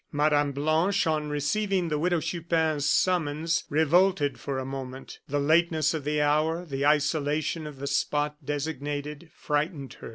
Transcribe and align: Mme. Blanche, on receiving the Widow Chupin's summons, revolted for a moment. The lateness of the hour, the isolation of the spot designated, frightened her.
Mme. 0.11 0.49
Blanche, 0.49 1.05
on 1.05 1.29
receiving 1.29 1.89
the 1.89 1.99
Widow 1.99 2.21
Chupin's 2.21 2.89
summons, 2.89 3.65
revolted 3.69 4.39
for 4.39 4.57
a 4.57 4.65
moment. 4.65 5.19
The 5.27 5.39
lateness 5.39 5.93
of 5.93 6.05
the 6.05 6.19
hour, 6.21 6.65
the 6.65 6.83
isolation 6.87 7.67
of 7.67 7.77
the 7.77 7.85
spot 7.85 8.35
designated, 8.43 9.29
frightened 9.31 9.93
her. 9.99 10.09